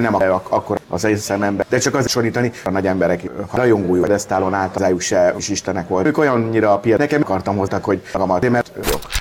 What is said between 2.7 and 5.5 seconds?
nagy emberek, ha rajongói a desztálon át, az se is